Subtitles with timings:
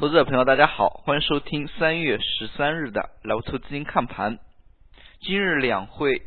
[0.00, 4.38] 投资者朋友，大家好，欢迎收听三月十三日的老投资金看盘。
[5.20, 6.22] 今日两会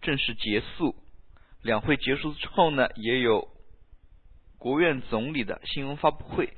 [0.00, 0.96] 正式结束，
[1.60, 3.46] 两会结束之后呢，也有
[4.56, 6.54] 国务院总理的新闻发布会。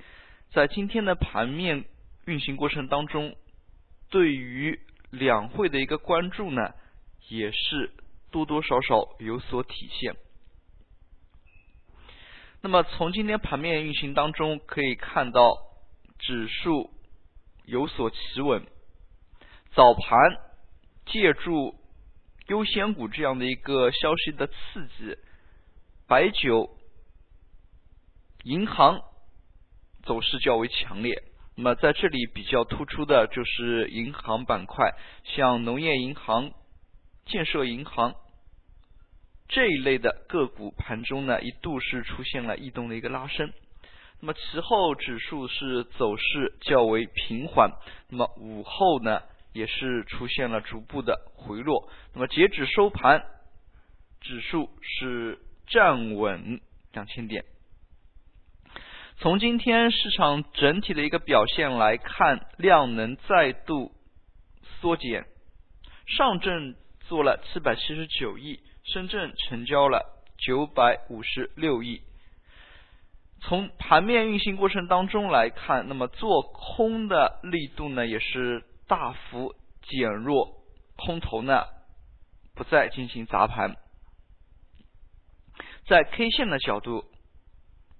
[0.52, 1.84] 在今天的盘面
[2.27, 3.34] 运行过程当中，
[4.08, 4.78] 对于
[5.10, 6.74] 两会的一个关注呢，
[7.28, 7.90] 也是
[8.30, 10.14] 多多少少有所体现。
[12.60, 15.68] 那么从今天盘面运行当中可以看到。
[16.20, 16.90] 指数
[17.64, 18.66] 有所企稳，
[19.72, 20.18] 早盘
[21.06, 21.74] 借助
[22.48, 25.16] 优先股这样的一个消息的刺激，
[26.06, 26.76] 白酒、
[28.44, 29.00] 银行
[30.04, 31.22] 走势较为强烈。
[31.56, 36.52] 那么在这里比较突出的就是银行板块，像农业银行、
[37.27, 38.14] 建设银行
[39.48, 43.52] 这一类的个股，盘中呢一度是出现了异动的一个拉升。
[44.22, 47.72] 那么其后指数是走势较为平缓，
[48.10, 49.22] 那么午后呢
[49.54, 51.88] 也是出现了逐步的回落。
[52.12, 53.24] 那么截止收盘，
[54.20, 56.60] 指数是站稳
[56.92, 57.44] 两千点。
[59.16, 63.92] 从今天市场整体的一个表现来看，量能再度
[64.80, 65.27] 缩减，
[66.06, 66.74] 上证
[67.08, 72.02] 做了七百七十九亿，深圳成交了九百五十六亿。
[73.42, 80.62] 从盘面运行过程当中来看，那么做空的力度呢也是大幅减弱，
[80.96, 81.64] 空头呢
[82.55, 83.77] 不再进行砸盘。
[85.86, 87.06] 在 K 线的角度，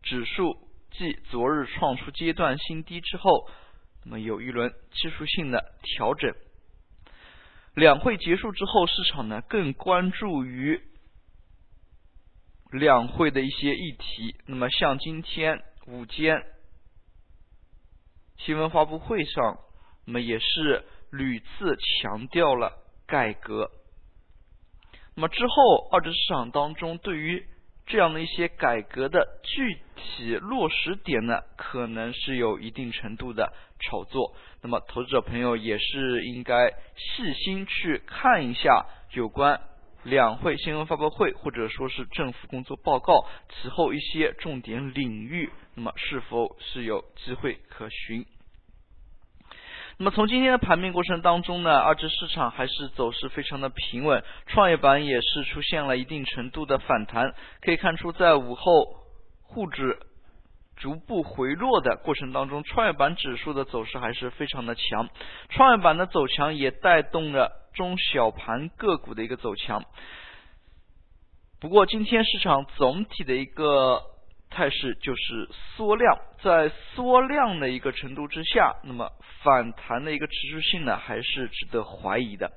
[0.02, 0.56] 指数
[0.91, 3.48] 继昨日创出阶段新低之后，
[4.05, 6.34] 那么有一轮技术性的调整。
[7.74, 10.80] 两会结束之后，市场呢更关注于。
[12.70, 16.44] 两会的一些议题，那么像今天午间
[18.38, 19.58] 新闻发布会上，
[20.06, 23.70] 那么也是屡次强调了改革。
[25.17, 27.45] 那么之后二级市场当中，对于
[27.86, 34.36] 这样的一些改革的具体落实点呢，可能是有一定程度的炒作。
[34.62, 39.61] 那么投资者朋友也是应该细心去看一下有关。
[40.02, 48.24] 两会新闻发布会，或者说是政府工作报告，此后一些重点领域，那么是否是有机会可循？
[49.98, 58.96] 那么从今天的盘面过程当中呢，二级市场还是走势非常的平稳，创业板也是出现了一定程度的反弹，可以看出在午后
[59.42, 59.98] 沪指。
[60.80, 65.08] 逐步回落的过程当中，创业板指数的走势还是非常的强。
[65.51, 69.85] 创业板的走强也带动了中小盘个股的一个走强。
[71.61, 74.01] 不过，今天市场总体的一个
[74.48, 79.11] 态势就是缩量，在缩量的一个程度之下，那么
[79.42, 82.51] 反弹的一个持续性呢，还是值得怀疑的。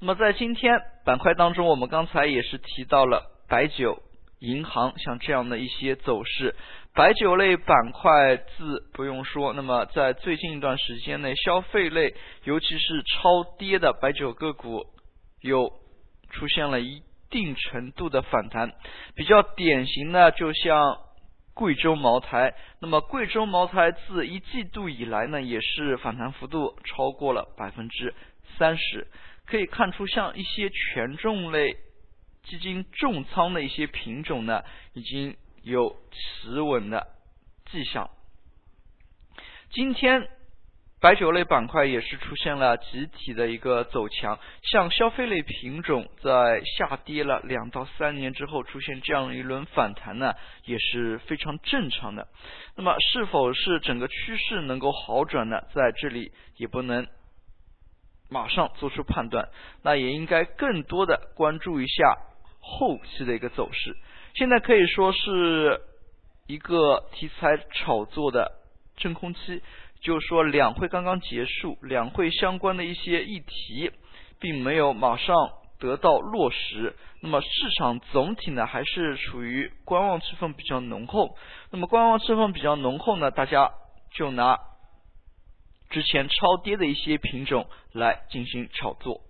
[0.00, 4.02] 那么，在今天板块当中，我们刚才也是提到了白酒。
[4.42, 6.56] 银行像这样的一些走势，
[6.94, 14.84] 白酒类板块自不用说，那么在最近一段时间内，消费类尤其是超跌的白酒个股，
[15.40, 15.72] 有
[16.30, 18.72] 出现了一定程度的反弹。
[19.14, 20.98] 比较典型的，就像
[21.54, 28.12] 贵州茅台，那么贵州茅台自一季度以来呢，也是反弹幅度超过了百分之
[28.58, 29.06] 三十。
[29.46, 31.76] 可以看出，像一些权重类。
[32.48, 37.06] 基金重仓的一些品种呢，已经有持稳的
[37.70, 38.10] 迹象。
[39.70, 40.28] 今天
[41.00, 52.28] 白酒类板块也是出现了集体的一个走强，像消费类品种在下跌了两到三年之后出现这样一轮反弹呢，也是非常正常的。
[52.76, 55.62] 那么是否是整个趋势能够好转呢？
[55.72, 57.06] 在这里也不能
[58.28, 59.48] 马上做出判断，
[59.82, 62.18] 那也应该更多的关注一下。
[62.64, 63.96] 后期的一个走势，
[64.34, 65.80] 现在可以说是
[66.46, 68.52] 一个题材炒作的
[68.96, 69.60] 真空期，
[70.00, 73.90] 就是说两会刚刚结束，两会相关的一些议题
[74.38, 75.34] 并没有马上
[75.80, 81.36] 得到落实，那么市场总体呢还是处于观望气氛比较浓厚。
[81.72, 83.72] 那么观望气氛比较浓厚呢，大家
[84.12, 84.56] 就拿
[85.90, 89.20] 之前超跌的一些品种来进行炒作。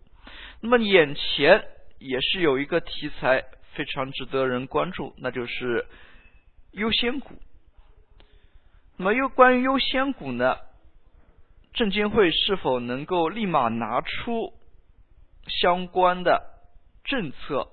[0.60, 1.64] 那么眼前。
[2.02, 3.44] 也是有一个题材
[3.74, 5.86] 非常值得人关注，那就是
[6.72, 7.36] 优先股。
[8.96, 10.56] 那么，又关于优先股呢？
[11.72, 14.52] 证监会是否能够立马拿出
[15.46, 16.42] 相关的
[17.02, 17.68] 政策，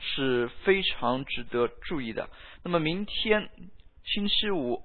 [0.00, 2.28] 是非常值得注意的。
[2.64, 3.48] 那么，明天
[4.02, 4.82] 星期五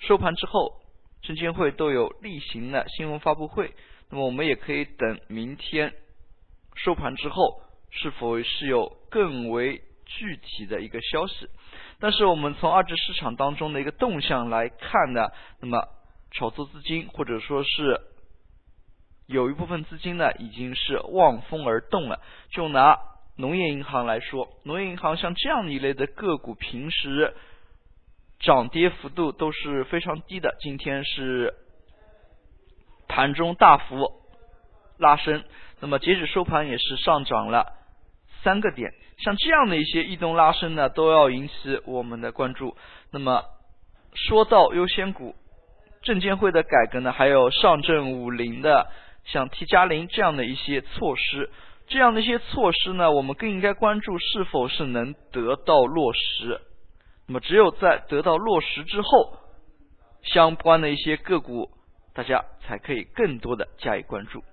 [0.00, 0.82] 收盘之后，
[1.22, 3.72] 证监会都有例行的新闻发布会，
[4.10, 5.94] 那么我们也可以等明天
[6.76, 11.48] 收盘之后，是否是有更为具体的一个消息。
[11.98, 15.28] 但是我们从二级市场当中的一个动向来看呢，
[15.60, 15.88] 那么
[16.30, 18.00] 炒作资金或者说是
[19.26, 22.20] 有一部分资金呢，已经是望风而动了。
[22.50, 22.98] 就拿
[23.36, 27.34] 农业银行来说，农业银行像这样一类的个股，平时
[28.38, 30.54] 涨跌幅度都是非常低的。
[30.60, 31.54] 今天是
[33.08, 34.12] 盘中大幅
[34.98, 35.42] 拉升，
[35.80, 37.72] 那么截止收盘也是上涨了
[38.42, 38.92] 三个点。
[39.18, 42.76] 像这样的一些异动拉升呢，都要引起我们的关注。
[43.10, 43.42] 那么
[44.14, 45.34] 说到优先股，
[46.02, 48.88] 证监会的改革呢，还有上证五零的
[49.24, 51.50] 像 T 加零这样的一些措施，
[51.86, 56.60] 这样的一些措施呢，我们更应该关注是否是能得到落实。
[57.26, 59.38] 那么只有在得到落实之后，
[60.22, 61.70] 相关的一些个股，
[62.14, 64.44] 大家才可以更多的加以关注。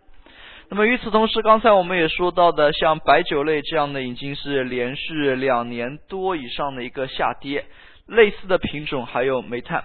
[0.75, 7.67] 那么与此同时，刚才我们也说到的，像白酒类这样的已经是连续两年多以上的一个下跌，
[8.07, 9.83] 类似的品种还有煤炭。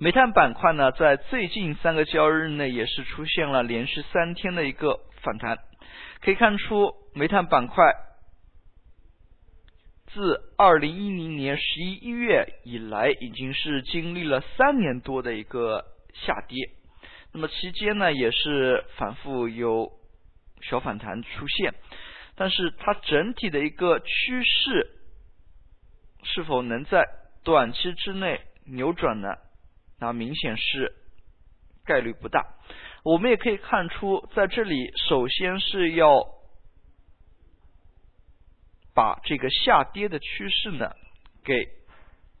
[0.00, 5.56] 煤炭板块呢，在最近三个交易日内也是出现了连续三天的一个反弹。
[6.22, 7.84] 可以看出，煤炭板块
[10.12, 16.68] 自二零一零年十一月以来，已经是经历了三年多的一个下跌。
[17.32, 19.92] 那么期间呢，也是反复有
[20.60, 21.74] 小反弹出现，
[22.34, 24.90] 但是它整体的一个趋势
[26.22, 27.08] 是否能在
[27.42, 29.36] 短期之内扭转呢？
[29.98, 30.94] 那明显是
[31.84, 32.46] 概率不大。
[33.02, 36.26] 我们也可以看出，在这里首先是要
[38.94, 40.92] 把这个下跌的趋势呢
[41.44, 41.68] 给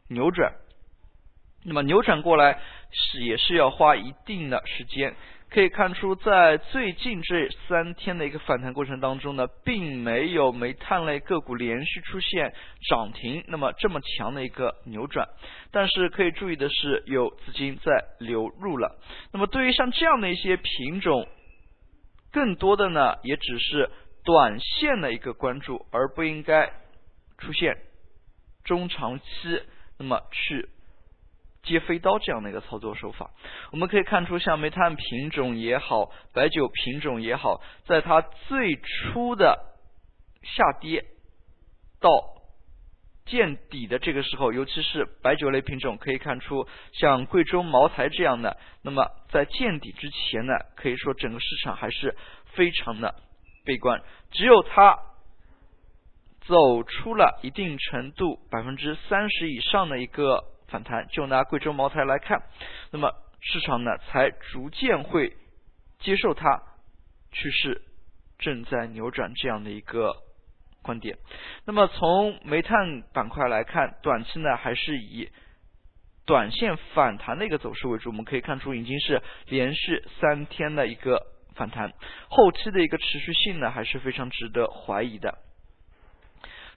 [0.08, 0.54] 扭转。
[1.64, 2.60] 那么扭转过来
[2.92, 5.14] 是也是要花一定的时间，
[5.50, 12.52] 可以看出在最近这三天的一个反弹过程当中呢，并没有煤炭类个股连续出现
[12.88, 15.28] 涨停，那么这么强的一个扭转。
[15.70, 18.98] 但是可以注意的是，有资金在流入了。
[19.32, 21.26] 那么对于像这样的一些品种，
[22.30, 23.90] 更多的呢也只是
[24.24, 26.70] 短线的一个关注，而不应该
[27.38, 27.76] 出现
[28.64, 29.24] 中长期
[29.98, 30.68] 那么去。
[31.62, 33.30] 接飞刀这样的一个操作手法，
[33.70, 39.60] 我们可以看出，像煤炭品种也好，白酒品种也好，在它最初的
[40.42, 41.04] 下跌
[42.00, 42.10] 到
[43.26, 52.16] 见底的这个时候，尤其是白酒类品种，可以看出像贵州茅台这样的，那么在见底之前呢，可以说整个市场还是
[52.54, 53.14] 非常的
[53.64, 54.98] 悲观，只有它
[56.40, 60.50] 走出了一定程度百分之三十以上的一个。
[60.72, 62.42] 反弹，就拿贵州茅台来看，
[62.90, 65.36] 那么市场呢才逐渐会
[66.00, 66.62] 接受它
[67.30, 67.82] 趋势
[68.38, 70.16] 正在扭转这样的一个
[70.80, 71.18] 观点。
[71.66, 75.28] 那么从煤炭板块来看，短期呢还是以
[76.24, 78.08] 短线反弹的一个走势为主。
[78.08, 81.92] 我们可以看出，已经是连续三天的一个反弹，
[82.28, 85.38] 后期的一个持续性呢还是非常值得怀疑的。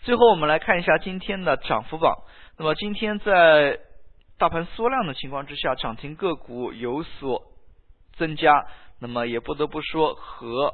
[0.06, 2.14] 最后，我们来看一下今天的涨幅榜。
[2.60, 3.80] 那么今天在
[4.38, 7.42] 大盘缩量的情况之下，涨停个股有所
[8.14, 8.68] 增加。
[9.00, 10.72] 那么也不得不说和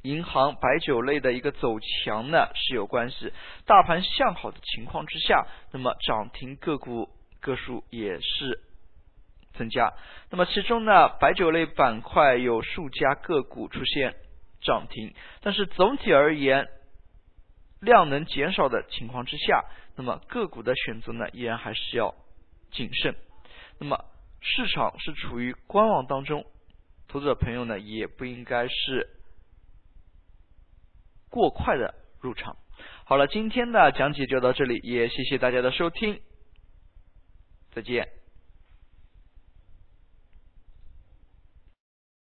[0.00, 3.30] 银行、白酒类的一个走强呢是有关系。
[3.66, 8.60] 大盘向好的情况之下，那么涨停个股个数也是
[9.52, 9.92] 增加。
[10.30, 14.14] 那么其中呢，白酒类板块有数家个股出现
[14.62, 16.66] 涨停，但是总体而言，
[17.82, 19.62] 量能减少的情况之下。
[19.94, 22.14] 那么个股的选择呢，依然还是要
[22.70, 23.14] 谨慎。
[23.78, 24.06] 那么
[24.40, 26.46] 市场是处于观望当中，
[27.08, 29.10] 投资者朋友呢，也不应该是
[31.28, 32.56] 过快的入场。
[33.04, 36.22] 好了，今天的讲解就到这里，也谢谢大家的收听，
[37.72, 38.21] 再见。